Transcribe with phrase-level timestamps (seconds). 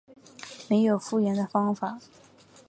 [0.67, 1.99] 没有复原的方法